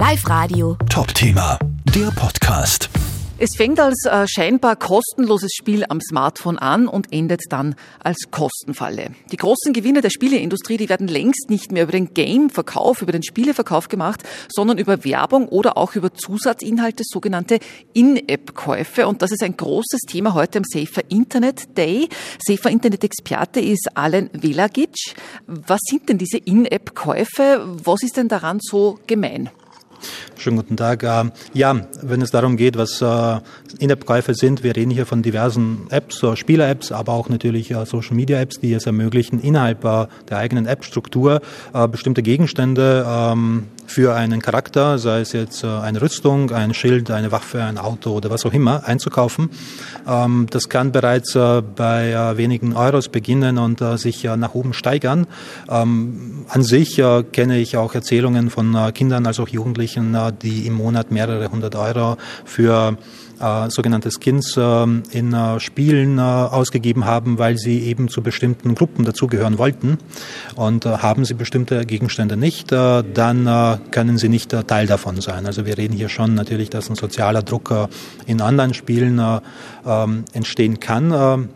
Live 0.00 0.26
Radio. 0.30 0.78
Top 0.88 1.12
Thema, 1.12 1.58
der 1.94 2.10
Podcast. 2.12 2.88
Es 3.36 3.54
fängt 3.54 3.78
als 3.78 4.06
äh, 4.06 4.26
scheinbar 4.26 4.76
kostenloses 4.76 5.50
Spiel 5.54 5.84
am 5.86 6.00
Smartphone 6.00 6.56
an 6.56 6.88
und 6.88 7.12
endet 7.12 7.42
dann 7.50 7.74
als 7.98 8.30
Kostenfalle. 8.30 9.10
Die 9.30 9.36
großen 9.36 9.74
Gewinne 9.74 10.00
der 10.00 10.08
Spieleindustrie, 10.08 10.78
die 10.78 10.88
werden 10.88 11.06
längst 11.06 11.50
nicht 11.50 11.70
mehr 11.70 11.82
über 11.82 11.92
den 11.92 12.14
Game-Verkauf, 12.14 13.02
über 13.02 13.12
den 13.12 13.22
Spieleverkauf 13.22 13.88
gemacht, 13.88 14.22
sondern 14.48 14.78
über 14.78 15.04
Werbung 15.04 15.48
oder 15.48 15.76
auch 15.76 15.94
über 15.94 16.14
Zusatzinhalte, 16.14 17.02
sogenannte 17.06 17.58
In-App-Käufe. 17.92 19.06
Und 19.06 19.20
das 19.20 19.32
ist 19.32 19.42
ein 19.42 19.58
großes 19.58 20.00
Thema 20.08 20.32
heute 20.32 20.60
am 20.60 20.64
Safer 20.64 21.02
Internet 21.10 21.76
Day. 21.76 22.08
Safer 22.42 22.70
Internet-Experte 22.70 23.60
ist 23.60 23.90
Alen 23.96 24.30
Velagic. 24.32 24.96
Was 25.46 25.80
sind 25.82 26.08
denn 26.08 26.16
diese 26.16 26.38
In-App-Käufe? 26.38 27.66
Was 27.84 28.02
ist 28.02 28.16
denn 28.16 28.28
daran 28.28 28.60
so 28.62 28.98
gemein? 29.06 29.50
Schönen 30.40 30.56
guten 30.56 30.78
Tag. 30.78 31.02
Ähm, 31.02 31.32
ja, 31.52 31.78
wenn 32.00 32.22
es 32.22 32.30
darum 32.30 32.56
geht, 32.56 32.78
was 32.78 33.02
äh, 33.02 33.40
In-App-Käufe 33.78 34.32
sind, 34.32 34.64
wir 34.64 34.74
reden 34.74 34.90
hier 34.90 35.04
von 35.04 35.20
diversen 35.20 35.86
Apps, 35.90 36.24
Spieler-Apps, 36.34 36.92
aber 36.92 37.12
auch 37.12 37.28
natürlich 37.28 37.74
Social-Media-Apps, 37.84 38.58
die 38.58 38.72
es 38.72 38.86
ermöglichen, 38.86 39.38
innerhalb 39.38 39.84
äh, 39.84 40.06
der 40.30 40.38
eigenen 40.38 40.64
App-Struktur 40.64 41.42
äh, 41.74 41.88
bestimmte 41.88 42.22
Gegenstände 42.22 43.04
ähm, 43.06 43.66
für 43.90 44.14
einen 44.14 44.40
Charakter, 44.40 44.98
sei 44.98 45.20
es 45.20 45.32
jetzt 45.32 45.64
eine 45.64 46.00
Rüstung, 46.00 46.52
ein 46.52 46.74
Schild, 46.74 47.10
eine 47.10 47.32
Waffe, 47.32 47.62
ein 47.64 47.76
Auto 47.76 48.12
oder 48.12 48.30
was 48.30 48.46
auch 48.46 48.52
immer, 48.52 48.86
einzukaufen. 48.86 49.50
Ähm, 50.06 50.46
das 50.48 50.68
kann 50.68 50.92
bereits 50.92 51.34
bei 51.34 52.36
wenigen 52.36 52.74
Euros 52.74 53.08
beginnen 53.08 53.58
und 53.58 53.82
sich 53.98 54.24
nach 54.24 54.54
oben 54.54 54.72
steigern. 54.72 55.26
An 55.66 56.62
sich 56.62 57.02
kenne 57.32 57.58
ich 57.58 57.76
auch 57.76 57.94
Erzählungen 57.94 58.50
von 58.50 58.76
Kindern 58.94 59.26
als 59.26 59.40
auch 59.40 59.48
Jugendlichen, 59.48 60.16
die 60.42 60.66
im 60.66 60.74
Monat 60.74 61.10
mehrere 61.10 61.50
hundert 61.50 61.74
Euro 61.74 62.16
für 62.44 62.96
äh, 63.40 63.70
sogenannte 63.70 64.10
Skins 64.10 64.56
äh, 64.56 64.82
in 64.82 65.32
äh, 65.32 65.60
Spielen 65.60 66.18
äh, 66.18 66.20
ausgegeben 66.20 67.04
haben, 67.04 67.38
weil 67.38 67.56
sie 67.56 67.80
eben 67.80 68.08
zu 68.08 68.22
bestimmten 68.22 68.74
Gruppen 68.74 69.04
dazugehören 69.04 69.58
wollten. 69.58 69.98
Und 70.56 70.86
äh, 70.86 70.98
haben 70.98 71.24
sie 71.24 71.34
bestimmte 71.34 71.84
Gegenstände 71.86 72.36
nicht, 72.36 72.72
äh, 72.72 73.02
dann 73.02 73.80
können 73.90 74.18
sie 74.18 74.28
nicht 74.28 74.50
Teil 74.66 74.86
davon 74.86 75.20
sein. 75.20 75.46
Also 75.46 75.66
wir 75.66 75.78
reden 75.78 75.94
hier 75.94 76.08
schon 76.08 76.34
natürlich, 76.34 76.70
dass 76.70 76.88
ein 76.90 76.96
sozialer 76.96 77.42
Druck 77.42 77.74
in 78.26 78.40
anderen 78.40 78.74
Spielen 78.74 79.18
äh, 79.18 79.40
äh, 79.84 80.06
entstehen 80.32 80.80
kann. 80.80 81.48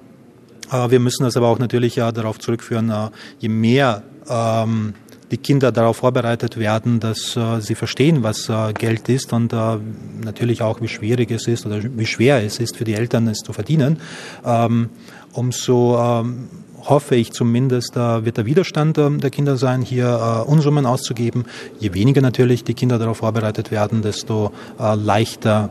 Wir 0.88 0.98
müssen 0.98 1.24
das 1.24 1.36
aber 1.36 1.48
auch 1.48 1.58
natürlich 1.58 1.96
darauf 1.96 2.38
zurückführen, 2.38 2.92
je 3.38 3.48
mehr 3.48 4.02
ähm, 4.28 4.94
die 5.34 5.38
Kinder 5.38 5.72
darauf 5.72 5.96
vorbereitet 5.96 6.56
werden, 6.58 7.00
dass 7.00 7.36
äh, 7.36 7.60
sie 7.60 7.74
verstehen, 7.74 8.22
was 8.22 8.48
äh, 8.48 8.72
Geld 8.72 9.08
ist 9.08 9.32
und 9.32 9.52
äh, 9.52 9.78
natürlich 10.22 10.62
auch, 10.62 10.80
wie 10.80 10.86
schwierig 10.86 11.32
es 11.32 11.48
ist 11.48 11.66
oder 11.66 11.80
wie 11.82 12.06
schwer 12.06 12.44
es 12.44 12.60
ist 12.60 12.76
für 12.76 12.84
die 12.84 12.94
Eltern, 12.94 13.26
es 13.26 13.38
zu 13.38 13.52
verdienen. 13.52 13.98
Ähm, 14.44 14.90
umso 15.32 15.98
ähm, 15.98 16.48
hoffe 16.88 17.16
ich 17.16 17.32
zumindest, 17.32 17.96
äh, 17.96 18.24
wird 18.24 18.36
der 18.36 18.46
Widerstand 18.46 18.96
äh, 18.96 19.10
der 19.10 19.30
Kinder 19.30 19.56
sein, 19.56 19.82
hier 19.82 20.06
äh, 20.06 20.48
Unsummen 20.48 20.86
auszugeben. 20.86 21.46
Je 21.80 21.94
weniger 21.94 22.20
natürlich 22.20 22.62
die 22.62 22.74
Kinder 22.74 23.00
darauf 23.00 23.16
vorbereitet 23.16 23.72
werden, 23.72 24.02
desto 24.02 24.52
äh, 24.78 24.94
leichter 24.94 25.70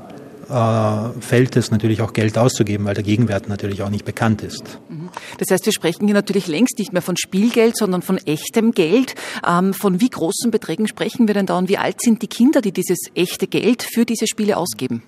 äh, 0.54 1.22
fällt 1.22 1.56
es 1.56 1.72
natürlich 1.72 2.02
auch 2.02 2.14
Geld 2.14 2.38
auszugeben, 2.38 2.86
weil 2.86 2.94
der 2.94 3.04
Gegenwert 3.04 3.50
natürlich 3.50 3.82
auch 3.82 3.90
nicht 3.90 4.06
bekannt 4.06 4.44
ist. 4.44 4.80
Mhm. 4.90 5.10
Das 5.40 5.50
heißt, 5.50 5.66
wir 5.66 5.74
sprechen 5.74 6.06
hier 6.06 6.14
natürlich 6.14 6.48
längst 6.48 6.78
nicht 6.78 6.94
mehr 6.94 7.02
von 7.02 7.18
Spielgeld, 7.18 7.76
sondern 7.76 8.02
von 8.02 8.18
echtem 8.18 8.72
Geld. 8.72 9.16
Ähm, 9.48 9.74
von 9.74 10.00
wie 10.00 10.10
großen 10.10 10.52
Beträgen 10.52 10.88
sprechen 10.88 11.28
wir 11.28 11.34
denn 11.34 11.48
da 11.48 11.58
und 11.58 11.70
wie 11.70 11.78
alt 11.78 12.02
sind 12.02 12.22
die 12.22 12.28
Kinder, 12.28 12.62
die 12.62 12.72
dieses 12.72 13.00
echte 13.16 13.48
Geld 13.48 13.84
für 13.84 14.06
diese 14.06 14.28
Spiele 14.28 14.58
ausgeben? 14.58 15.04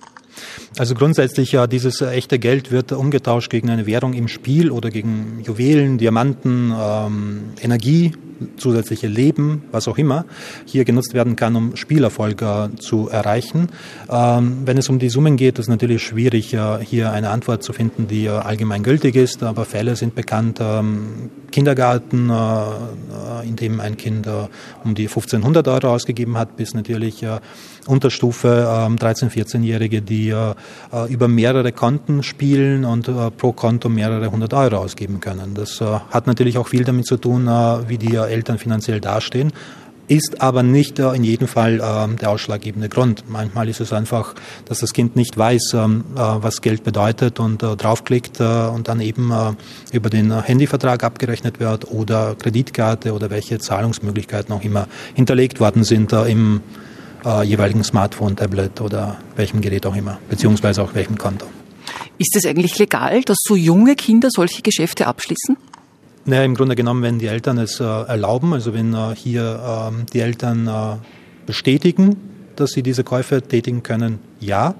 Also 0.78 0.94
grundsätzlich 0.94 1.52
ja, 1.52 1.66
dieses 1.66 2.00
echte 2.00 2.38
Geld 2.38 2.70
wird 2.70 2.92
umgetauscht 2.92 3.50
gegen 3.50 3.70
eine 3.70 3.86
Währung 3.86 4.12
im 4.12 4.28
Spiel 4.28 4.70
oder 4.70 4.90
gegen 4.90 5.42
Juwelen, 5.44 5.98
Diamanten, 5.98 6.72
ähm, 6.78 7.40
Energie, 7.60 8.12
zusätzliche 8.56 9.06
Leben, 9.06 9.62
was 9.72 9.88
auch 9.88 9.98
immer, 9.98 10.24
hier 10.64 10.84
genutzt 10.84 11.14
werden 11.14 11.36
kann, 11.36 11.56
um 11.56 11.76
Spielerfolge 11.76 12.70
zu 12.78 13.08
erreichen. 13.08 13.68
Ähm, 14.10 14.62
wenn 14.64 14.78
es 14.78 14.88
um 14.88 14.98
die 14.98 15.08
Summen 15.08 15.36
geht, 15.36 15.58
ist 15.58 15.68
natürlich 15.68 16.02
schwierig, 16.02 16.52
äh, 16.54 16.78
hier 16.82 17.12
eine 17.12 17.30
Antwort 17.30 17.62
zu 17.62 17.72
finden, 17.72 18.06
die 18.08 18.26
äh, 18.26 18.30
allgemein 18.30 18.82
gültig 18.82 19.16
ist, 19.16 19.42
aber 19.42 19.64
Fälle 19.64 19.96
sind 19.96 20.14
bekannt. 20.14 20.58
Ähm, 20.60 21.30
Kindergarten, 21.50 22.30
äh, 22.30 22.34
äh 22.34 23.46
in 23.46 23.56
dem 23.56 23.80
ein 23.80 23.96
Kind 23.96 24.26
äh, 24.26 24.48
um 24.84 24.94
die 24.94 25.06
1500 25.06 25.66
Euro 25.68 25.94
ausgegeben 25.94 26.36
hat, 26.36 26.56
bis 26.56 26.74
natürlich 26.74 27.22
äh, 27.22 27.38
Unterstufe 27.86 28.48
13-, 28.48 29.22
ähm, 29.22 29.28
14-Jährige, 29.28 30.02
die 30.02 30.25
über 30.30 31.28
mehrere 31.28 31.72
Konten 31.72 32.22
spielen 32.22 32.84
und 32.84 33.10
pro 33.36 33.52
Konto 33.52 33.88
mehrere 33.88 34.30
hundert 34.30 34.54
Euro 34.54 34.76
ausgeben 34.76 35.20
können. 35.20 35.54
Das 35.54 35.80
hat 35.80 36.26
natürlich 36.26 36.58
auch 36.58 36.68
viel 36.68 36.84
damit 36.84 37.06
zu 37.06 37.16
tun, 37.16 37.46
wie 37.46 37.98
die 37.98 38.16
Eltern 38.16 38.58
finanziell 38.58 39.00
dastehen 39.00 39.52
ist 40.08 40.40
aber 40.40 40.62
nicht 40.62 40.98
äh, 40.98 41.12
in 41.12 41.24
jedem 41.24 41.48
Fall 41.48 41.80
äh, 41.80 42.16
der 42.16 42.30
ausschlaggebende 42.30 42.88
Grund. 42.88 43.24
Manchmal 43.28 43.68
ist 43.68 43.80
es 43.80 43.92
einfach, 43.92 44.34
dass 44.64 44.80
das 44.80 44.92
Kind 44.92 45.16
nicht 45.16 45.36
weiß, 45.36 45.74
ähm, 45.74 46.04
äh, 46.14 46.18
was 46.18 46.62
Geld 46.62 46.84
bedeutet 46.84 47.40
und 47.40 47.62
äh, 47.62 47.76
draufklickt 47.76 48.40
äh, 48.40 48.44
und 48.44 48.88
dann 48.88 49.00
eben 49.00 49.30
äh, 49.30 49.52
über 49.92 50.10
den 50.10 50.42
Handyvertrag 50.42 51.02
abgerechnet 51.04 51.60
wird 51.60 51.90
oder 51.90 52.34
Kreditkarte 52.36 53.12
oder 53.12 53.30
welche 53.30 53.58
Zahlungsmöglichkeiten 53.58 54.54
auch 54.54 54.62
immer 54.62 54.86
hinterlegt 55.14 55.60
worden 55.60 55.84
sind 55.84 56.12
im 56.12 56.60
jeweiligen 57.42 57.82
Smartphone, 57.82 58.36
Tablet 58.36 58.80
oder 58.80 59.16
welchem 59.34 59.60
Gerät 59.60 59.84
auch 59.86 59.96
immer, 59.96 60.18
beziehungsweise 60.30 60.82
auch 60.82 60.94
welchem 60.94 61.18
Konto. 61.18 61.46
Ist 62.18 62.34
es 62.36 62.46
eigentlich 62.46 62.78
legal, 62.78 63.22
dass 63.22 63.38
so 63.42 63.56
junge 63.56 63.94
Kinder 63.94 64.28
solche 64.30 64.62
Geschäfte 64.62 65.06
abschließen? 65.06 65.56
Naja, 66.24 66.42
im 66.42 66.54
Grunde 66.54 66.74
genommen, 66.74 67.02
wenn 67.02 67.18
die 67.18 67.26
Eltern 67.26 67.58
es 67.58 67.78
äh, 67.78 67.84
erlauben, 67.84 68.52
also 68.52 68.74
wenn 68.74 68.94
äh, 68.94 69.14
hier 69.14 69.92
äh, 69.92 70.04
die 70.12 70.20
Eltern 70.20 70.66
äh, 70.66 70.96
bestätigen, 71.46 72.16
dass 72.56 72.70
sie 72.70 72.82
diese 72.82 73.04
Käufe 73.04 73.42
tätigen 73.42 73.82
können, 73.82 74.18
ja. 74.40 74.74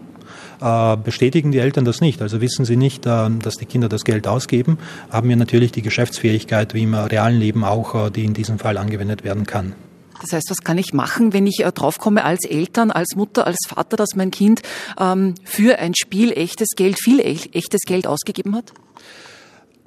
Äh, 0.61 0.97
bestätigen 0.97 1.53
die 1.53 1.59
Eltern 1.59 1.85
das 1.85 2.01
nicht, 2.01 2.23
also 2.23 2.41
wissen 2.41 2.65
sie 2.65 2.77
nicht, 2.77 3.07
äh, 3.07 3.29
dass 3.43 3.55
die 3.57 3.67
Kinder 3.67 3.89
das 3.89 4.05
Geld 4.05 4.27
ausgeben, 4.27 4.79
haben 5.11 5.29
wir 5.29 5.37
natürlich 5.37 5.71
die 5.71 5.83
Geschäftsfähigkeit, 5.83 6.75
wie 6.75 6.83
im 6.83 6.95
realen 6.95 7.39
Leben 7.39 7.63
auch, 7.63 8.11
die 8.11 8.25
in 8.25 8.35
diesem 8.35 8.59
Fall 8.59 8.77
angewendet 8.77 9.23
werden 9.23 9.47
kann. 9.47 9.75
Das 10.21 10.33
heißt, 10.33 10.51
was 10.51 10.59
kann 10.59 10.79
ich 10.79 10.93
machen, 10.93 11.33
wenn 11.33 11.47
ich 11.47 11.65
draufkomme 11.75 12.25
als 12.25 12.45
Eltern, 12.45 12.91
als 12.91 13.17
Mutter, 13.17 13.47
als 13.47 13.59
Vater, 13.69 13.97
dass 13.97 14.15
mein 14.15 14.31
Kind 14.31 14.63
ähm, 14.99 15.35
für 15.45 15.79
ein 15.79 15.95
Spiel 15.95 16.33
echtes 16.33 16.69
Geld, 16.77 16.99
viel 17.03 17.21
echtes 17.21 17.81
Geld 17.87 18.07
ausgegeben 18.07 18.55
hat? 18.55 18.73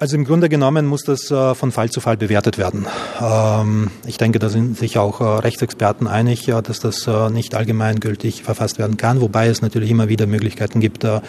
Also 0.00 0.16
im 0.16 0.24
Grunde 0.24 0.48
genommen 0.48 0.86
muss 0.86 1.02
das 1.02 1.30
äh, 1.30 1.54
von 1.54 1.72
Fall 1.72 1.90
zu 1.90 2.00
Fall 2.00 2.16
bewertet 2.16 2.56
werden. 2.56 2.86
Ähm, 3.20 3.90
ich 4.06 4.16
denke, 4.16 4.38
da 4.38 4.48
sind 4.48 4.78
sich 4.78 4.96
auch 4.96 5.20
äh, 5.20 5.24
Rechtsexperten 5.24 6.06
einig, 6.06 6.46
dass 6.46 6.80
das 6.80 7.06
äh, 7.06 7.28
nicht 7.28 7.54
allgemeingültig 7.54 8.42
verfasst 8.42 8.78
werden 8.78 8.96
kann, 8.96 9.20
wobei 9.20 9.48
es 9.48 9.60
natürlich 9.60 9.90
immer 9.90 10.08
wieder 10.08 10.26
Möglichkeiten 10.26 10.80
gibt, 10.80 11.04
ähm, 11.04 11.20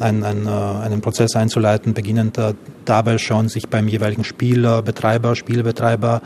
einen, 0.00 0.24
einen, 0.24 0.48
einen 0.48 1.02
Prozess 1.02 1.36
einzuleiten, 1.36 1.92
beginnend 1.92 2.40
dabei 2.86 3.18
schon 3.18 3.50
sich 3.50 3.68
beim 3.68 3.88
jeweiligen 3.88 4.24
Spielbetreiber, 4.24 5.36
Spielbetreiber 5.36 6.22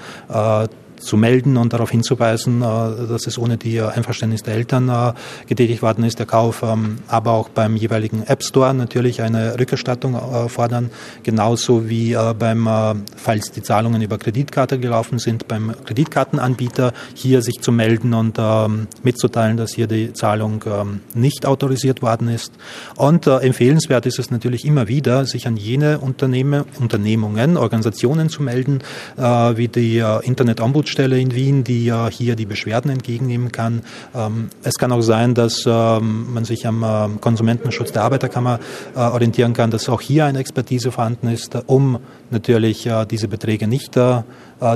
zu 1.01 1.17
melden 1.17 1.57
und 1.57 1.73
darauf 1.73 1.91
hinzuweisen, 1.91 2.63
äh, 2.63 2.65
dass 3.09 3.27
es 3.27 3.39
ohne 3.39 3.57
die 3.57 3.81
Einverständnis 3.81 4.43
der 4.43 4.55
Eltern 4.55 4.89
äh, 4.89 5.13
getätigt 5.47 5.83
worden 5.83 6.05
ist, 6.05 6.19
der 6.19 6.27
Kauf, 6.27 6.63
ähm, 6.63 6.99
aber 7.09 7.33
auch 7.33 7.49
beim 7.49 7.77
jeweiligen 7.77 8.23
App 8.25 8.43
Store 8.43 8.75
natürlich 8.75 9.23
eine 9.23 9.59
Rückerstattung 9.59 10.15
äh, 10.15 10.49
fordern, 10.49 10.91
genauso 11.23 11.89
wie 11.89 12.17
beim, 12.39 12.69
falls 13.17 13.51
die 13.53 13.63
Zahlungen 13.63 14.01
über 14.03 14.19
Kreditkarte 14.19 14.79
gelaufen 14.79 15.19
sind, 15.19 15.49
beim 15.49 15.75
Kreditkartenanbieter 15.85 16.93
hier 17.15 17.43
sich 17.43 17.61
zu 17.61 17.73
melden 17.73 18.15
und 18.15 18.37
ähm, 18.39 18.87
mitzuteilen, 19.03 19.57
dass 19.57 19.75
hier 19.75 19.87
die 19.87 20.13
Zahlung 20.13 20.65
ähm, 20.67 21.01
nicht 21.15 21.47
autorisiert 21.47 22.03
worden 22.03 22.29
ist. 22.29 22.53
Und 22.97 23.27
empfehlenswert 23.27 24.07
ist 24.07 24.19
es 24.19 24.31
natürlich 24.31 24.65
immer 24.65 24.89
wieder, 24.89 25.27
sich 25.27 25.47
an 25.47 25.57
jene 25.57 25.99
Unternehmen, 25.99 26.65
Unternehmungen, 26.79 27.57
Organisationen 27.57 28.29
zu 28.29 28.43
melden, 28.43 28.81
wie 29.17 29.69
die 29.69 30.03
Internet 30.23 30.61
Ombudsstelle 30.87 31.19
in 31.19 31.35
Wien, 31.35 31.65
die 31.65 31.85
ja 31.85 32.09
hier 32.09 32.37
die 32.37 32.47
Beschwerden 32.47 32.93
entgegennehmen 32.93 33.51
kann. 33.51 33.83
Ähm, 34.15 34.51
es 34.63 34.75
kann 34.75 34.93
auch 34.93 35.01
sein, 35.01 35.35
dass 35.35 35.65
ähm, 35.67 36.33
man 36.33 36.45
sich 36.45 36.65
am 36.65 36.85
ähm, 36.87 37.21
Konsumentenschutz 37.21 37.91
der 37.91 38.03
Arbeiterkammer 38.03 38.61
äh, 38.95 39.01
orientieren 39.01 39.53
kann, 39.53 39.73
dass 39.73 39.89
auch 39.89 40.01
hier 40.01 40.27
eine 40.27 40.39
Expertise 40.39 40.93
vorhanden 40.93 41.29
ist, 41.29 41.59
um 41.67 41.99
natürlich 42.31 42.87
äh, 42.87 43.05
diese 43.05 43.27
Beträge 43.27 43.67
nicht 43.67 43.97
äh, 43.97 44.23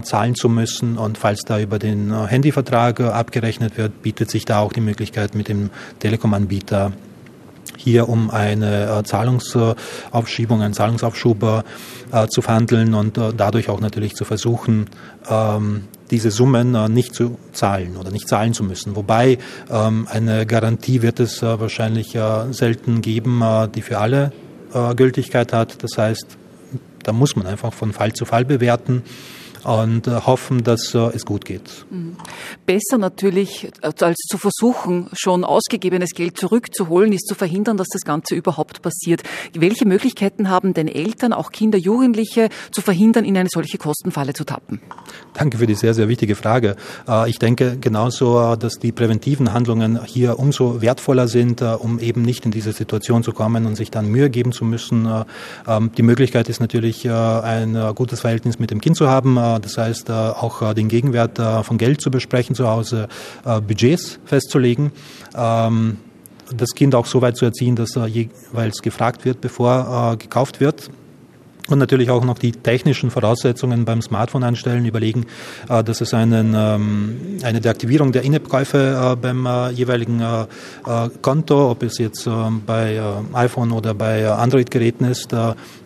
zahlen 0.03 0.35
zu 0.35 0.49
müssen. 0.49 0.99
Und 0.99 1.17
falls 1.17 1.43
da 1.43 1.61
über 1.61 1.79
den 1.79 2.27
Handyvertrag 2.27 3.01
abgerechnet 3.01 3.79
wird, 3.79 4.03
bietet 4.03 4.31
sich 4.31 4.45
da 4.45 4.59
auch 4.59 4.73
die 4.73 4.81
Möglichkeit, 4.81 5.37
mit 5.37 5.49
dem 5.49 5.71
Telekom-Anbieter 6.01 6.93
hier 7.83 8.09
um 8.09 8.31
eine 8.31 9.03
Zahlungsaufschiebung, 9.05 10.63
einen 10.63 10.75
Zahlungsaufschub 10.75 11.65
zu 12.29 12.43
verhandeln 12.43 12.95
und 12.95 13.19
dadurch 13.37 13.69
auch 13.69 13.81
natürlich 13.81 14.15
zu 14.15 14.25
versuchen, 14.25 14.87
ähm, 15.29 15.85
diese 16.11 16.31
Summen 16.31 16.93
nicht 16.93 17.15
zu 17.15 17.39
zahlen 17.53 17.97
oder 17.97 18.11
nicht 18.11 18.29
zahlen 18.29 18.53
zu 18.53 18.65
müssen. 18.65 18.97
Wobei 18.97 19.39
ähm, 19.71 20.09
eine 20.11 20.45
Garantie 20.45 21.03
wird 21.03 21.21
es 21.21 21.43
wahrscheinlich 21.43 22.19
selten 22.51 23.01
geben, 23.01 23.43
die 23.75 23.83
für 23.83 23.99
alle 23.99 24.33
Gültigkeit 24.97 25.53
hat. 25.53 25.83
Das 25.83 25.97
heißt, 25.97 26.37
da 27.03 27.13
muss 27.13 27.37
man 27.37 27.47
einfach 27.47 27.73
von 27.73 27.93
Fall 27.93 28.13
zu 28.13 28.25
Fall 28.25 28.45
bewerten 28.45 29.03
und 29.65 30.07
äh, 30.07 30.13
hoffen, 30.13 30.65
dass 30.65 30.95
äh, 30.95 30.99
es 31.15 31.25
gut 31.25 31.45
geht. 31.45 31.87
Mhm. 31.91 32.17
Besser 32.67 32.99
natürlich, 32.99 33.69
äh, 33.83 33.93
als 34.01 34.17
zu 34.29 34.39
versuchen, 34.39 35.09
schon 35.13 35.45
ausgegebenes 35.45 36.11
Geld 36.11 36.37
zurückzuholen, 36.37 37.13
ist 37.13 37.27
zu 37.27 37.35
verhindern, 37.35 37.77
dass 37.77 37.89
das 37.89 38.03
Ganze 38.03 38.35
überhaupt 38.35 38.83
passiert. 38.83 39.23
Welche 39.55 39.87
Möglichkeiten 39.87 40.49
haben 40.49 40.75
denn 40.75 40.89
Eltern, 40.89 41.33
auch 41.33 41.53
Kinder, 41.53 41.79
Jugendliche, 41.79 42.49
zu 42.73 42.81
verhindern, 42.83 43.25
in 43.25 43.37
eine 43.37 43.49
solche 43.53 43.79
Kostenfalle 43.79 44.33
zu 44.33 44.45
tappen? 44.45 44.81
Danke 45.35 45.59
für 45.59 45.67
die 45.67 45.75
sehr, 45.75 45.95
sehr 45.95 46.09
wichtige 46.09 46.35
Frage. 46.35 46.77
Ich 47.27 47.39
denke 47.39 47.79
genauso, 47.79 48.57
dass 48.57 48.79
die 48.79 48.93
präventiven 48.93 49.53
Handlungen 49.53 50.05
hier 50.05 50.39
umso 50.39 50.81
wertvoller 50.83 51.29
sind, 51.29 51.63
um 51.63 51.99
eben 51.99 52.23
nicht 52.23 52.45
in 52.45 52.51
diese 52.51 52.73
Situation 52.73 53.23
zu 53.23 53.33
kommen 53.33 53.67
und 53.67 53.77
sich 53.77 53.91
dann 53.91 54.09
Mühe 54.09 54.31
geben 54.31 54.53
zu 54.53 54.65
müssen. 54.65 55.09
Ähm, 55.67 55.91
die 55.97 56.03
Möglichkeit 56.03 56.49
ist 56.49 56.61
natürlich, 56.61 57.09
ein 57.09 57.95
gutes 57.95 58.21
Verhältnis 58.21 58.59
mit 58.59 58.71
dem 58.71 58.81
Kind 58.81 58.97
zu 58.97 59.09
haben, 59.09 59.39
das 59.59 59.77
heißt, 59.79 60.09
äh, 60.09 60.13
auch 60.13 60.63
äh, 60.63 60.75
den 60.75 60.89
Gegenwert 60.89 61.39
äh, 61.39 61.63
von 61.63 61.79
Geld 61.79 62.01
zu 62.01 62.11
besprechen 62.11 62.55
zu 62.55 62.69
Hause, 62.69 63.09
Budgets 63.45 64.19
festzulegen. 64.25 64.93
Ähm, 65.35 65.99
das 66.55 66.71
Kind 66.75 66.95
auch 66.95 67.07
so 67.07 67.23
weit 67.23 67.37
zu 67.37 67.45
erziehen, 67.45 67.77
dass 67.77 67.97
er 67.97 68.07
jeweils 68.07 68.83
gefragt 68.83 69.25
wird, 69.25 69.41
bevor 69.41 70.17
gekauft 70.19 70.61
wird 70.61 70.91
und 71.71 71.79
natürlich 71.79 72.11
auch 72.11 72.25
noch 72.25 72.39
die 72.39 72.53
technischen 72.53 73.11
Voraussetzungen 73.11 73.85
beim 73.85 74.03
Smartphone 74.03 74.45
einstellen, 74.45 74.85
überlegen, 74.87 75.27
äh, 75.69 75.83
dass 75.85 76.01
es 76.01 76.15
einen, 76.15 76.55
ähm, 76.57 77.39
eine 77.43 77.61
Deaktivierung 77.61 78.13
der 78.13 78.23
In-App-Käufe 78.23 79.13
äh, 79.13 79.17
beim 79.17 79.47
äh, 79.47 79.71
jeweiligen 79.71 80.23
Konto, 81.23 81.71
ob 81.71 81.83
es 81.83 81.99
jetzt 81.99 82.27
ähm, 82.27 82.63
bei 82.67 83.01
iPhone 83.33 83.73
oder 83.73 83.95
bei 83.95 84.29
Android-Geräten 84.29 85.05
ist, 85.05 85.35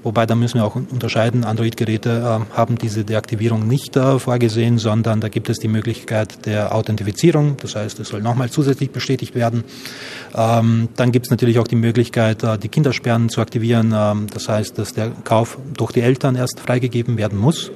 wobei 0.03 0.27
da 0.27 0.35
müssen 0.35 0.59
wir 0.59 0.65
auch 0.65 0.75
unterscheiden, 0.77 1.45
Android-Geräte 1.45 2.47
haben 2.53 2.77
diese 2.77 3.05
Deaktivierung 3.05 3.67
nicht 3.67 3.97
vorgesehen, 3.97 4.79
sondern 4.79 5.21
da 5.21 5.29
gibt 5.29 5.49
es 5.49 5.59
die 5.59 5.69
Möglichkeit 5.69 6.47
der 6.47 6.75
Authentifizierung, 6.75 7.57
das 7.61 7.77
heißt, 7.77 8.01
es 8.01 8.09
soll 8.09 8.23
nochmal 8.23 8.51
zusätzlich 8.51 8.91
bestätigt 8.91 9.35
werden. 9.35 9.65
Ähm, 10.35 10.89
dann 10.97 11.13
gibt 11.13 11.27
es 11.27 11.31
natürlich 11.31 11.59
auch 11.59 11.69
die 11.69 11.77
Möglichkeit, 11.77 12.43
die 12.63 12.69
Kindersperren 12.69 13.29
zu 13.29 13.41
aktivieren, 13.41 13.91
das 14.33 14.49
heißt, 14.49 14.79
dass 14.79 14.95
der 14.95 15.11
Kauf 15.25 15.59
durch 15.77 15.93
die 15.93 16.01
Eltern 16.01 16.37
erst 16.37 16.61
freigegeben 16.61 17.17
werden 17.17 17.39
muss. 17.39 17.71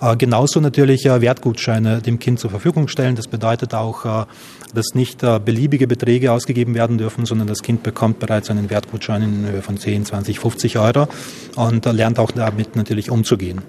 Äh, 0.00 0.16
genauso 0.16 0.60
natürlich 0.60 1.04
äh, 1.06 1.20
Wertgutscheine 1.20 2.00
dem 2.00 2.18
Kind 2.18 2.40
zur 2.40 2.50
Verfügung 2.50 2.88
stellen. 2.88 3.16
Das 3.16 3.28
bedeutet 3.28 3.74
auch, 3.74 4.04
äh, 4.04 4.26
dass 4.74 4.94
nicht 4.94 5.20
beliebige 5.20 5.88
Beträge 5.88 6.30
ausgegeben 6.30 6.74
werden 6.76 6.96
dürfen, 6.96 7.26
sondern 7.26 7.48
das 7.48 7.62
Kind 7.62 7.82
bekommt 7.82 8.20
bereits 8.20 8.50
einen 8.50 8.70
Wertgutschein 8.70 9.22
in 9.22 9.46
Höhe 9.50 9.62
von 9.62 9.76
10, 9.76 10.04
20, 10.04 10.38
50 10.38 10.78
Euro 10.78 11.08
und 11.56 11.84
lernt 11.86 12.20
auch 12.20 12.30
damit 12.30 12.76
natürlich 12.76 13.10
umzugehen. 13.10 13.62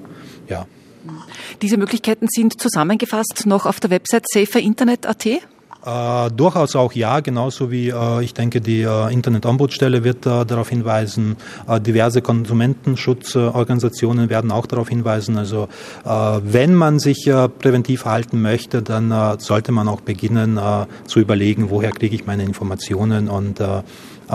Ja. 0.47 0.67
Diese 1.63 1.77
Möglichkeiten 1.77 2.27
sind 2.29 2.61
zusammengefasst 2.61 3.47
noch 3.47 3.65
auf 3.65 3.79
der 3.79 3.89
Website 3.89 4.25
saferinternet.at? 4.31 5.27
Äh, 5.83 6.29
durchaus 6.31 6.75
auch 6.75 6.93
ja, 6.93 7.21
genauso 7.21 7.71
wie 7.71 7.89
äh, 7.89 8.23
ich 8.23 8.35
denke, 8.35 8.61
die 8.61 8.81
äh, 8.81 9.11
Internet-Ombudsstelle 9.11 10.03
wird 10.03 10.27
äh, 10.27 10.45
darauf 10.45 10.69
hinweisen, 10.69 11.37
äh, 11.67 11.81
diverse 11.81 12.21
Konsumentenschutzorganisationen 12.21 14.29
werden 14.29 14.51
auch 14.51 14.67
darauf 14.67 14.89
hinweisen. 14.89 15.37
Also 15.37 15.69
äh, 16.05 16.09
wenn 16.09 16.75
man 16.75 16.99
sich 16.99 17.31
präventiv 17.59 18.05
halten 18.05 18.41
möchte, 18.41 18.81
dann 18.81 19.39
sollte 19.39 19.71
man 19.71 19.87
auch 19.87 20.01
beginnen 20.01 20.59
zu 21.05 21.19
überlegen, 21.19 21.69
woher 21.69 21.91
kriege 21.91 22.15
ich 22.15 22.25
meine 22.25 22.43
Informationen 22.43 23.29
und 23.29 23.61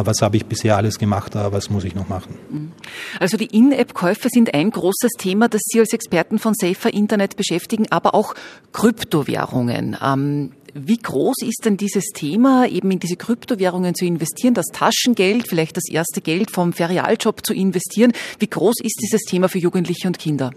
was 0.04 0.20
habe 0.20 0.36
ich 0.36 0.46
bisher 0.46 0.76
alles 0.76 0.98
gemacht, 0.98 1.32
was 1.34 1.70
muss 1.70 1.84
ich 1.84 1.94
noch 1.94 2.08
machen. 2.08 2.34
Mhm. 2.50 2.72
Also 3.20 3.36
die 3.36 3.46
In-App-Käufe 3.46 4.28
sind 4.30 4.52
ein 4.52 4.70
großes 4.70 5.12
Thema, 5.18 5.48
das 5.48 5.62
Sie 5.64 5.80
als 5.80 5.92
Experten 5.92 6.38
von 6.38 6.54
Safer 6.54 6.92
Internet 6.92 7.36
beschäftigen, 7.36 7.86
aber 7.90 8.14
auch 8.14 8.34
Kryptowährungen. 8.72 9.96
Ähm, 10.02 10.52
wie 10.78 10.98
groß 10.98 11.36
ist 11.42 11.64
denn 11.64 11.78
dieses 11.78 12.08
Thema, 12.12 12.66
eben 12.68 12.90
in 12.90 12.98
diese 12.98 13.16
Kryptowährungen 13.16 13.94
zu 13.94 14.04
investieren, 14.04 14.52
das 14.52 14.66
Taschengeld, 14.66 15.48
vielleicht 15.48 15.78
das 15.78 15.88
erste 15.88 16.20
Geld 16.20 16.50
vom 16.50 16.74
Ferialjob 16.74 17.46
zu 17.46 17.54
investieren? 17.54 18.12
Wie 18.38 18.48
groß 18.48 18.74
ist 18.82 19.00
dieses 19.02 19.22
Thema 19.22 19.48
für 19.48 19.58
Jugendliche 19.58 20.06
und 20.06 20.18
Kinder? 20.18 20.50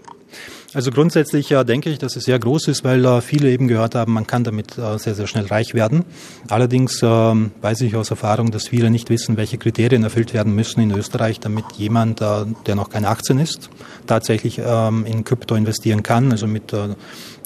Also 0.72 0.92
grundsätzlich 0.92 1.50
ja, 1.50 1.64
denke 1.64 1.90
ich, 1.90 1.98
dass 1.98 2.14
es 2.14 2.24
sehr 2.24 2.38
groß 2.38 2.68
ist, 2.68 2.84
weil 2.84 3.04
äh, 3.04 3.20
viele 3.20 3.50
eben 3.50 3.66
gehört 3.66 3.96
haben, 3.96 4.12
man 4.12 4.28
kann 4.28 4.44
damit 4.44 4.78
äh, 4.78 4.98
sehr, 4.98 5.16
sehr 5.16 5.26
schnell 5.26 5.46
reich 5.46 5.74
werden. 5.74 6.04
Allerdings 6.48 7.02
äh, 7.02 7.06
weiß 7.06 7.80
ich 7.80 7.96
aus 7.96 8.10
Erfahrung, 8.10 8.52
dass 8.52 8.68
viele 8.68 8.88
nicht 8.88 9.10
wissen, 9.10 9.36
welche 9.36 9.58
Kriterien 9.58 10.04
erfüllt 10.04 10.32
werden 10.32 10.54
müssen 10.54 10.80
in 10.80 10.92
Österreich, 10.92 11.40
damit 11.40 11.64
jemand, 11.76 12.20
äh, 12.20 12.44
der 12.66 12.76
noch 12.76 12.88
keine 12.88 13.08
18 13.08 13.40
ist, 13.40 13.68
tatsächlich 14.06 14.60
ähm, 14.64 15.04
in 15.06 15.24
Krypto 15.24 15.56
investieren 15.56 16.04
kann. 16.04 16.30
Also 16.30 16.46
mit 16.46 16.72
äh, 16.72 16.90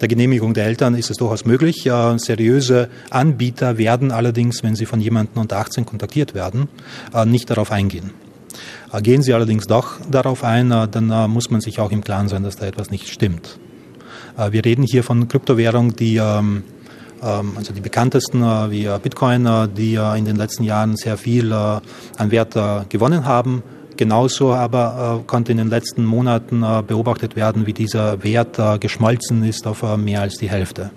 der 0.03 0.09
Genehmigung 0.09 0.53
der 0.53 0.67
Eltern 0.67 0.95
ist 0.95 1.11
es 1.11 1.17
durchaus 1.17 1.47
möglich. 1.47 1.87
Äh, 1.87 2.19
seriöse 2.19 2.91
Anbieter 3.09 3.79
werden 3.79 4.13
allerdings, 4.13 4.63
wenn 4.63 4.75
sie 4.75 4.85
von 4.85 5.01
jemandem 5.01 5.41
unter 5.41 5.57
18 5.57 5.87
kontaktiert 5.87 6.35
werden, 6.35 6.69
nicht 7.25 7.49
darauf 7.49 7.71
eingehen. 7.71 8.11
Äh, 8.93 9.03
gehen 9.03 9.23
Sie 9.23 9.33
allerdings 9.33 9.67
doch 9.67 10.01
darauf 10.11 10.45
ein, 10.45 10.71
äh, 10.71 10.89
dann 10.89 11.11
äh, 11.11 11.29
muss 11.29 11.51
man 11.51 11.61
sich 11.61 11.81
auch 11.81 11.91
im 11.91 12.03
Klaren 12.03 12.29
sein, 12.29 12.43
dass 12.43 12.57
da 12.57 12.67
etwas 12.67 12.91
nicht 12.91 13.09
stimmt. 13.09 13.59
Wir 14.51 14.65
reden 14.65 14.83
hier 14.83 15.05
von 15.05 15.29
Kryptowährungen, 15.29 15.95
die 15.95 16.17
ähm, 16.17 16.65
ähm, 17.23 17.53
also 17.57 17.73
die 17.73 17.81
bekanntesten 17.81 18.43
wie 18.43 18.89
Bitcoin, 19.01 19.49
die 19.77 19.95
in 19.95 20.25
den 20.25 20.35
letzten 20.35 20.65
Jahren 20.65 20.97
sehr 20.97 21.17
viel 21.17 21.53
an 21.53 22.31
Wert 22.31 22.59
gewonnen 22.89 23.27
haben. 23.27 23.63
Genauso 23.97 24.53
aber 24.53 25.23
konnte 25.29 25.53
in 25.53 25.59
den 25.59 25.71
letzten 25.71 26.05
Monaten 26.05 26.65
beobachtet 26.85 27.37
werden, 27.37 27.69
wie 27.69 27.73
dieser 27.73 28.25
Wert 28.25 28.61
geschmolzen 28.81 29.45
ist 29.45 29.69
auf 29.69 29.97
mehr 29.97 30.23
als 30.23 30.35
die 30.35 30.51
Hälfte 30.51 30.91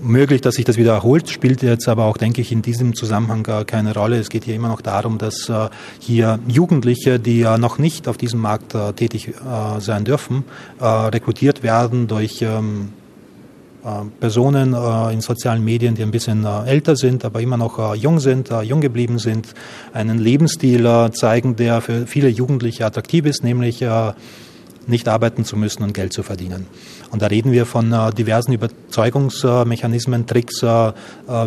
möglich, 0.00 0.40
dass 0.40 0.54
sich 0.56 0.64
das 0.64 0.76
wieder 0.76 0.92
erholt, 0.92 1.28
spielt 1.28 1.62
jetzt 1.62 1.88
aber 1.88 2.04
auch, 2.04 2.16
denke 2.16 2.40
ich, 2.40 2.52
in 2.52 2.62
diesem 2.62 2.94
Zusammenhang 2.94 3.42
keine 3.66 3.94
Rolle. 3.94 4.18
Es 4.18 4.28
geht 4.28 4.44
hier 4.44 4.54
immer 4.54 4.68
noch 4.68 4.80
darum, 4.80 5.18
dass 5.18 5.48
äh, 5.48 5.68
hier 5.98 6.38
Jugendliche, 6.46 7.18
die 7.18 7.40
ja 7.40 7.58
noch 7.58 7.78
nicht 7.78 8.08
auf 8.08 8.16
diesem 8.16 8.40
Markt 8.40 8.74
äh, 8.74 8.92
tätig 8.92 9.28
äh, 9.28 9.80
sein 9.80 10.04
dürfen, 10.04 10.44
rekrutiert 10.80 11.62
werden 11.62 12.06
durch 12.06 12.42
ähm, 12.42 12.90
Personen 14.20 14.74
in 15.12 15.20
sozialen 15.20 15.64
Medien, 15.64 15.94
die 15.94 16.02
ein 16.02 16.10
bisschen 16.10 16.44
älter 16.44 16.94
sind, 16.96 17.24
aber 17.24 17.40
immer 17.40 17.56
noch 17.56 17.94
jung 17.94 18.18
sind, 18.18 18.50
jung 18.64 18.80
geblieben 18.80 19.18
sind, 19.18 19.54
einen 19.94 20.18
Lebensstil 20.18 21.10
zeigen, 21.12 21.56
der 21.56 21.80
für 21.80 22.06
viele 22.06 22.28
Jugendliche 22.28 22.84
attraktiv 22.84 23.24
ist, 23.24 23.44
nämlich 23.44 23.82
nicht 24.88 25.08
arbeiten 25.08 25.44
zu 25.44 25.56
müssen 25.56 25.82
und 25.82 25.92
Geld 25.92 26.12
zu 26.12 26.22
verdienen. 26.22 26.66
Und 27.10 27.22
da 27.22 27.26
reden 27.26 27.52
wir 27.52 27.66
von 27.66 27.92
äh, 27.92 28.12
diversen 28.12 28.52
Überzeugungsmechanismen, 28.52 30.26
Tricks, 30.26 30.62
äh, 30.62 30.88
äh 30.88 30.92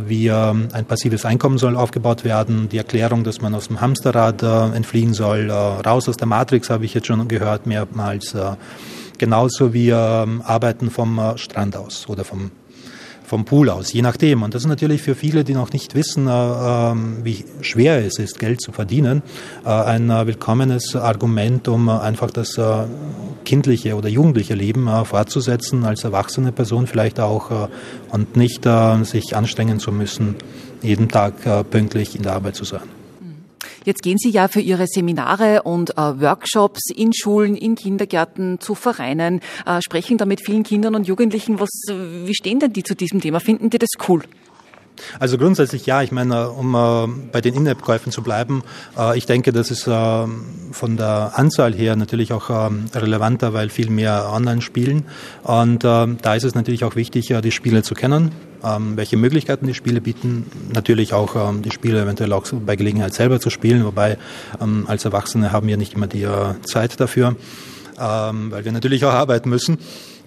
wie 0.07 0.27
äh, 0.27 0.33
ein 0.33 0.85
passives 0.85 1.25
Einkommen 1.25 1.57
soll 1.57 1.75
aufgebaut 1.75 2.23
werden, 2.23 2.69
die 2.69 2.77
Erklärung, 2.77 3.23
dass 3.23 3.41
man 3.41 3.53
aus 3.55 3.67
dem 3.67 3.81
Hamsterrad 3.81 4.43
äh, 4.43 4.75
entfliehen 4.75 5.13
soll, 5.13 5.49
raus 5.51 6.07
aus 6.07 6.17
der 6.17 6.27
Matrix 6.27 6.69
habe 6.69 6.85
ich 6.85 6.93
jetzt 6.93 7.07
schon 7.07 7.27
gehört 7.27 7.65
mehrmals, 7.65 8.35
genauso 9.17 9.73
wie 9.73 9.91
Arbeiten 9.93 10.89
vom 10.89 11.33
Strand 11.35 11.75
aus 11.75 12.07
oder 12.07 12.23
vom 12.23 12.51
vom 13.31 13.45
Pool 13.45 13.69
aus, 13.69 13.93
je 13.93 14.01
nachdem. 14.01 14.43
Und 14.43 14.53
das 14.53 14.63
ist 14.63 14.67
natürlich 14.67 15.01
für 15.01 15.15
viele, 15.15 15.45
die 15.45 15.53
noch 15.53 15.71
nicht 15.71 15.95
wissen, 15.95 16.27
äh, 16.27 16.31
ähm, 16.31 17.19
wie 17.23 17.45
schwer 17.61 18.05
es 18.05 18.19
ist, 18.19 18.39
Geld 18.39 18.59
zu 18.59 18.73
verdienen, 18.73 19.23
ein 19.63 20.09
willkommenes 20.09 20.97
Argument, 20.97 21.69
um 21.69 21.87
einfach 21.87 22.29
das 22.31 22.59
kindliche 23.45 23.95
oder 23.95 24.09
jugendliche 24.09 24.53
Leben 24.53 24.89
fortzusetzen, 25.05 25.85
als 25.85 26.03
erwachsene 26.03 26.51
Person 26.51 26.87
vielleicht 26.87 27.19
auch 27.19 27.69
und 28.09 28.35
nicht 28.35 28.67
sich 29.03 29.35
anstrengen 29.35 29.79
zu 29.79 29.91
müssen, 29.91 30.35
jeden 30.81 31.09
Tag 31.09 31.69
pünktlich 31.69 32.15
in 32.15 32.23
der 32.23 32.33
Arbeit 32.33 32.55
zu 32.55 32.63
sein. 32.63 32.81
Jetzt 33.83 34.03
gehen 34.03 34.17
Sie 34.19 34.29
ja 34.29 34.47
für 34.47 34.61
Ihre 34.61 34.85
Seminare 34.85 35.63
und 35.63 35.97
äh, 35.97 36.21
Workshops 36.21 36.91
in 36.95 37.13
Schulen, 37.13 37.55
in 37.55 37.73
Kindergärten, 37.73 38.59
zu 38.59 38.75
Vereinen, 38.75 39.41
äh, 39.65 39.79
sprechen 39.83 40.19
da 40.19 40.25
mit 40.25 40.41
vielen 40.45 40.61
Kindern 40.61 40.93
und 40.93 41.07
Jugendlichen. 41.07 41.59
Was, 41.59 41.69
wie 41.87 42.35
stehen 42.35 42.59
denn 42.59 42.73
die 42.73 42.83
zu 42.83 42.95
diesem 42.95 43.21
Thema? 43.21 43.39
Finden 43.39 43.71
die 43.71 43.79
das 43.79 43.89
cool? 44.07 44.21
Also 45.19 45.37
grundsätzlich 45.37 45.85
ja. 45.85 46.01
Ich 46.01 46.11
meine, 46.11 46.49
um 46.49 46.75
äh, 46.75 47.07
bei 47.31 47.41
den 47.41 47.53
In-App-Käufen 47.53 48.11
zu 48.11 48.21
bleiben, 48.21 48.63
äh, 48.97 49.17
ich 49.17 49.25
denke, 49.25 49.51
das 49.51 49.71
ist 49.71 49.87
äh, 49.87 50.25
von 50.71 50.97
der 50.97 51.33
Anzahl 51.35 51.73
her 51.73 51.95
natürlich 51.95 52.33
auch 52.33 52.49
ähm, 52.49 52.85
relevanter, 52.93 53.53
weil 53.53 53.69
viel 53.69 53.89
mehr 53.89 54.29
online 54.31 54.61
spielen. 54.61 55.03
Und 55.43 55.83
äh, 55.83 56.07
da 56.21 56.35
ist 56.35 56.43
es 56.43 56.55
natürlich 56.55 56.83
auch 56.83 56.95
wichtig, 56.95 57.33
die 57.43 57.51
Spiele 57.51 57.83
zu 57.83 57.93
kennen, 57.93 58.31
ähm, 58.63 58.97
welche 58.97 59.17
Möglichkeiten 59.17 59.67
die 59.67 59.73
Spiele 59.73 60.01
bieten. 60.01 60.45
Natürlich 60.73 61.13
auch 61.13 61.35
ähm, 61.35 61.61
die 61.61 61.71
Spiele 61.71 62.01
eventuell 62.01 62.33
auch 62.33 62.45
bei 62.65 62.75
Gelegenheit 62.75 63.13
selber 63.13 63.39
zu 63.39 63.49
spielen, 63.49 63.85
wobei 63.85 64.17
ähm, 64.61 64.85
als 64.87 65.05
Erwachsene 65.05 65.51
haben 65.51 65.67
wir 65.67 65.77
nicht 65.77 65.93
immer 65.93 66.07
die 66.07 66.23
äh, 66.23 66.61
Zeit 66.63 66.99
dafür, 66.99 67.35
ähm, 67.99 68.51
weil 68.51 68.65
wir 68.65 68.71
natürlich 68.71 69.05
auch 69.05 69.13
arbeiten 69.13 69.49
müssen. 69.49 69.77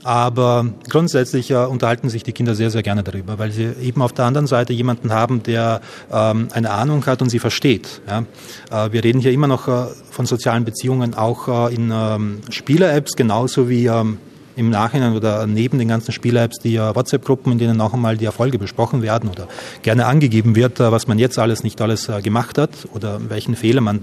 Aber 0.04 0.66
grundsätzlich 0.90 1.50
äh, 1.50 1.54
unterhalten 1.54 2.11
sich 2.11 2.23
die 2.23 2.32
Kinder 2.32 2.54
sehr, 2.54 2.70
sehr 2.70 2.82
gerne 2.82 3.02
darüber, 3.02 3.38
weil 3.38 3.50
sie 3.50 3.70
eben 3.82 4.02
auf 4.02 4.12
der 4.12 4.26
anderen 4.26 4.46
Seite 4.46 4.75
jemanden 4.75 5.12
haben, 5.12 5.42
der 5.42 5.80
ähm, 6.12 6.49
eine 6.52 6.70
Ahnung 6.70 7.06
hat 7.06 7.23
und 7.23 7.30
sie 7.30 7.38
versteht. 7.38 8.02
Ja? 8.06 8.25
Äh, 8.70 8.92
wir 8.92 9.02
reden 9.02 9.20
hier 9.20 9.32
immer 9.32 9.46
noch 9.46 9.66
äh, 9.66 9.87
von 10.11 10.26
sozialen 10.26 10.66
Beziehungen 10.66 11.14
auch 11.14 11.70
äh, 11.70 11.75
in 11.75 11.90
ähm, 11.90 12.40
Spieler-Apps, 12.50 13.16
genauso 13.16 13.70
wie 13.70 13.87
ähm, 13.87 14.18
im 14.56 14.68
Nachhinein 14.68 15.16
oder 15.16 15.46
neben 15.46 15.78
den 15.78 15.88
ganzen 15.88 16.12
Spieler-Apps 16.12 16.58
die 16.58 16.76
äh, 16.76 16.94
WhatsApp-Gruppen, 16.94 17.52
in 17.52 17.58
denen 17.58 17.78
noch 17.78 17.94
einmal 17.94 18.18
die 18.18 18.26
Erfolge 18.26 18.58
besprochen 18.58 19.00
werden 19.00 19.30
oder 19.30 19.49
gerne 19.80 20.04
angegeben 20.04 20.54
wird, 20.54 20.80
äh, 20.80 20.92
was 20.92 21.06
man 21.08 21.18
jetzt 21.18 21.38
alles 21.38 21.62
nicht 21.62 21.80
alles 21.80 22.11
gemacht 22.23 22.58
hat 22.58 22.70
oder 22.92 23.30
welchen 23.30 23.56
Fehler 23.56 23.80
man 23.80 24.00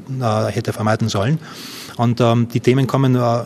hätte 0.52 0.74
vermeiden 0.74 1.10
sollen. 1.10 1.38
Und 1.98 2.22
ähm, 2.22 2.48
die 2.48 2.60
Themen 2.60 2.88
kommen 2.88 3.16
äh, 3.16 3.44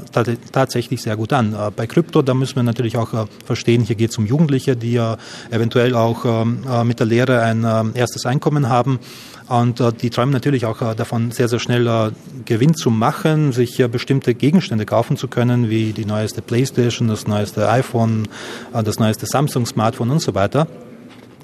tatsächlich 0.52 1.02
sehr 1.02 1.16
gut 1.16 1.34
an. 1.34 1.54
Äh, 1.54 1.72
bei 1.76 1.88
Krypto, 1.88 2.22
da 2.22 2.34
müssen 2.34 2.56
wir 2.56 2.64
natürlich 2.64 2.98
auch 2.98 3.14
äh, 3.14 3.26
verstehen, 3.46 3.82
hier 3.82 3.96
geht 3.96 4.12
es 4.12 4.18
um 4.18 4.26
Jugendliche, 4.26 4.76
die 4.76 4.96
äh, 4.96 5.18
eventuell 5.50 5.96
auch 5.96 6.26
ähm, 6.26 6.64
äh, 6.70 6.84
mit 6.84 7.00
der 7.00 7.08
Lehre 7.08 7.42
ein 7.42 7.64
äh, 7.64 8.00
erstes 8.00 8.26
Einkommen 8.26 8.70
haben. 8.70 9.00
Und 9.48 9.80
die 10.02 10.10
träumen 10.10 10.34
natürlich 10.34 10.66
auch 10.66 10.96
davon, 10.96 11.30
sehr, 11.30 11.48
sehr 11.48 11.60
schnell 11.60 12.14
Gewinn 12.46 12.74
zu 12.74 12.90
machen, 12.90 13.52
sich 13.52 13.78
bestimmte 13.92 14.34
Gegenstände 14.34 14.88
kaufen 14.88 15.18
zu 15.18 15.28
können, 15.28 15.70
wie 15.70 15.94
die 15.94 16.06
neueste 16.06 16.42
Playstation, 16.42 17.10
das 17.10 17.28
neueste 17.28 17.70
iPhone, 17.70 18.28
das 18.74 18.98
neueste 18.98 19.28
Samsung-Smartphone 19.28 20.10
und 20.10 20.20
so 20.20 20.34
weiter. 20.34 20.68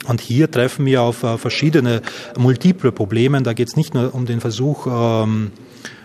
Und 0.07 0.19
hier 0.19 0.49
treffen 0.49 0.87
wir 0.87 1.03
auf 1.03 1.17
verschiedene 1.17 2.01
multiple 2.39 2.91
Probleme. 2.91 3.39
Da 3.43 3.53
geht 3.53 3.67
es 3.67 3.75
nicht 3.75 3.93
nur 3.93 4.15
um 4.15 4.25
den 4.25 4.41
Versuch, 4.41 4.87
ähm, 4.87 5.51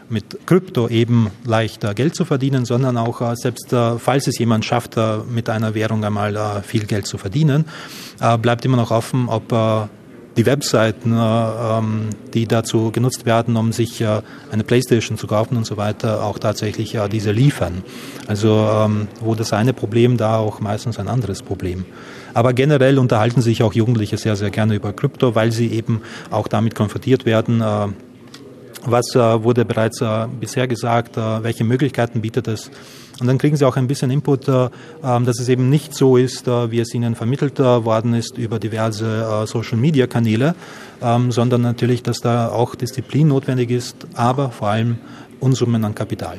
mit 0.08 0.46
Krypto 0.46 0.88
eben 0.88 1.30
leichter 1.44 1.94
Geld 1.94 2.14
zu 2.14 2.24
verdienen, 2.24 2.64
sondern 2.64 2.96
auch 2.96 3.20
äh, 3.20 3.34
selbst 3.34 3.72
äh, 3.72 3.98
falls 3.98 4.26
es 4.26 4.38
jemand 4.38 4.64
schafft, 4.64 4.96
äh, 4.96 5.18
mit 5.28 5.48
einer 5.48 5.74
Währung 5.74 6.04
einmal 6.04 6.62
viel 6.62 6.84
Geld 6.84 7.06
zu 7.06 7.18
verdienen, 7.18 7.64
bleibt 8.40 8.64
immer 8.64 8.76
noch 8.76 8.90
offen, 8.90 9.28
ob 9.28 9.88
die 10.36 10.46
Webseiten, 10.46 11.14
ähm, 11.16 12.08
die 12.34 12.46
dazu 12.46 12.90
genutzt 12.90 13.26
werden, 13.26 13.56
um 13.56 13.72
sich 13.72 14.04
eine 14.04 14.64
Playstation 14.64 15.16
zu 15.16 15.26
kaufen 15.26 15.56
und 15.56 15.64
so 15.64 15.76
weiter, 15.76 16.22
auch 16.24 16.38
tatsächlich 16.38 16.98
diese 17.10 17.32
liefern. 17.32 17.82
Also 18.26 18.68
ähm, 18.70 19.08
wo 19.20 19.34
das 19.34 19.52
eine 19.52 19.72
Problem, 19.72 20.16
da 20.16 20.38
auch 20.38 20.60
meistens 20.60 20.98
ein 20.98 21.08
anderes 21.08 21.42
Problem. 21.42 21.84
Aber 22.34 22.52
generell 22.52 22.98
unterhalten 22.98 23.40
sich 23.40 23.62
auch 23.62 23.72
Jugendliche 23.72 24.18
sehr, 24.18 24.36
sehr 24.36 24.50
gerne 24.50 24.74
über 24.74 24.92
Krypto, 24.92 25.34
weil 25.34 25.52
sie 25.52 25.72
eben 25.72 26.02
auch 26.30 26.48
damit 26.48 26.74
konfrontiert 26.74 27.24
werden, 27.24 27.62
was 28.90 29.14
äh, 29.14 29.42
wurde 29.42 29.64
bereits 29.64 30.00
äh, 30.00 30.26
bisher 30.40 30.66
gesagt, 30.66 31.16
äh, 31.16 31.42
welche 31.42 31.64
Möglichkeiten 31.64 32.20
bietet 32.20 32.48
es. 32.48 32.70
Und 33.20 33.26
dann 33.26 33.38
kriegen 33.38 33.56
Sie 33.56 33.64
auch 33.64 33.76
ein 33.76 33.86
bisschen 33.86 34.10
Input, 34.10 34.46
ähm, 34.48 34.70
dass 35.00 35.40
es 35.40 35.48
eben 35.48 35.70
nicht 35.70 35.94
so 35.94 36.18
ist, 36.18 36.46
wie 36.46 36.80
es 36.80 36.92
Ihnen 36.92 37.14
vermittelt 37.14 37.58
worden 37.58 38.12
ist 38.12 38.36
über 38.36 38.58
diverse 38.58 39.46
Social-Media-Kanäle, 39.46 40.54
ähm, 41.00 41.32
sondern 41.32 41.62
natürlich, 41.62 42.02
dass 42.02 42.18
da 42.18 42.48
auch 42.48 42.74
Disziplin 42.74 43.28
notwendig 43.28 43.70
ist, 43.70 44.06
aber 44.14 44.50
vor 44.50 44.68
allem 44.68 44.98
Unsummen 45.40 45.82
an 45.86 45.94
Kapital. 45.94 46.38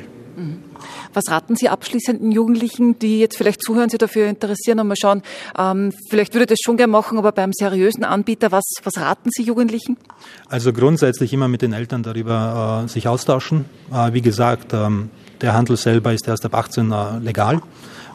Was 1.14 1.30
raten 1.30 1.56
Sie 1.56 1.68
abschließenden 1.68 2.32
Jugendlichen, 2.32 2.98
die 2.98 3.20
jetzt 3.20 3.36
vielleicht 3.36 3.62
zuhören, 3.62 3.88
sich 3.88 3.98
dafür 3.98 4.26
interessieren 4.26 4.80
und 4.80 4.88
mal 4.88 4.96
schauen, 5.00 5.22
ähm, 5.58 5.92
vielleicht 6.10 6.34
würde 6.34 6.46
das 6.46 6.58
schon 6.62 6.76
gerne 6.76 6.90
machen, 6.90 7.18
aber 7.18 7.32
beim 7.32 7.52
seriösen 7.52 8.04
Anbieter, 8.04 8.52
was, 8.52 8.64
was 8.84 8.96
raten 8.98 9.30
Sie 9.32 9.42
Jugendlichen? 9.42 9.96
Also 10.48 10.72
grundsätzlich 10.72 11.32
immer 11.32 11.48
mit 11.48 11.62
den 11.62 11.72
Eltern 11.72 12.02
darüber 12.02 12.84
äh, 12.84 12.88
sich 12.88 13.08
austauschen. 13.08 13.64
Äh, 13.92 14.12
wie 14.12 14.22
gesagt, 14.22 14.72
ähm, 14.72 15.10
der 15.40 15.54
Handel 15.54 15.76
selber 15.76 16.12
ist 16.12 16.26
erst 16.28 16.44
ab 16.44 16.54
18 16.54 16.90
äh, 16.90 17.18
legal. 17.20 17.60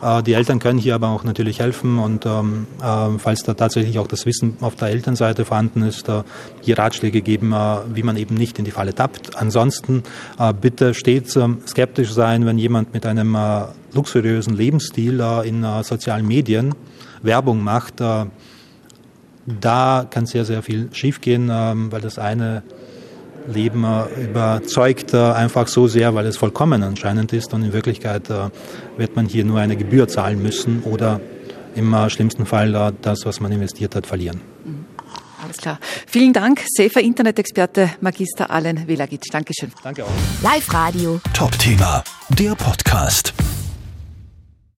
Äh, 0.04 0.24
die 0.24 0.34
Eltern 0.34 0.60
können 0.60 0.80
hier 0.80 0.96
aber 0.96 1.10
auch 1.10 1.24
natürlich 1.24 1.60
helfen 1.60 1.98
und 1.98 2.26
ähm, 2.26 2.68
äh, 2.82 3.18
falls 3.18 3.44
da 3.44 3.54
tatsächlich 3.54 4.00
auch 4.00 4.08
das 4.08 4.26
Wissen 4.26 4.58
auf 4.62 4.76
der 4.76 4.90
Elternseite 4.90 5.46
vorhanden 5.46 5.84
ist, 5.84 6.10
äh, 6.10 6.24
hier 6.62 6.78
Ratschläge 6.78 7.22
geben, 7.22 7.54
äh, 7.54 7.78
wie 7.94 8.04
man 8.04 8.18
eben 8.18 8.36
nicht 8.36 8.60
in 8.60 8.66
die 8.66 8.72
Falle 8.72 8.94
tappt. 8.94 9.38
Ansonsten 9.38 10.04
äh, 10.38 10.54
bitte 10.54 10.94
stets 10.94 11.36
ähm, 11.36 11.60
skeptisch 11.66 12.12
sein, 12.12 12.46
wenn 12.46 12.58
jemand 12.58 12.94
mit 12.94 13.06
einem 13.06 13.38
luxuriösen 13.94 14.56
Lebensstil 14.56 15.24
in 15.44 15.66
sozialen 15.84 16.28
Medien 16.28 16.74
Werbung 17.22 17.64
macht. 17.64 17.96
da 18.00 18.28
kann 20.10 20.26
sehr, 20.26 20.46
sehr 20.46 20.64
viel 20.64 20.90
schiefgehen, 20.92 21.50
ähm, 21.52 21.92
weil 21.92 22.02
das 22.02 22.18
eine 22.18 22.64
Leben 23.48 23.86
überzeugt 24.22 25.14
einfach 25.14 25.68
so 25.68 25.88
sehr, 25.88 26.16
weil 26.16 26.26
es 26.26 26.38
vollkommen 26.38 26.84
anscheinend 26.84 27.34
ist 27.34 27.54
und 27.54 27.64
in 27.64 27.74
Wirklichkeit 27.74 28.30
äh, 28.30 28.50
wird 28.98 29.16
man 29.16 29.26
hier 29.28 29.44
nur 29.46 29.60
eine 29.60 29.76
Gebühr 29.76 30.08
zahlen 30.08 30.42
müssen 30.42 30.84
oder 30.84 31.20
im 31.76 31.94
äh, 31.94 32.10
schlimmsten 32.10 32.46
Fall 32.46 32.74
äh, 32.76 32.92
das, 33.02 33.26
was 33.26 33.40
man 33.40 33.52
investiert 33.52 33.96
hat, 33.96 34.08
verlieren. 34.08 34.42
Mhm. 34.64 34.86
Alles 35.44 35.58
klar. 35.58 35.80
Vielen 36.08 36.32
Dank, 36.32 36.62
Safer 36.66 37.02
Internet-Experte 37.02 37.90
Magister 38.00 38.50
Allen 38.50 38.88
Velagic. 38.88 39.24
Dankeschön. 39.30 39.72
Danke 39.84 40.06
auch. 40.06 40.10
Live 40.42 40.74
Radio. 40.74 41.20
Top-Thema, 41.34 42.04
der 42.30 42.56
Podcast. 42.56 43.34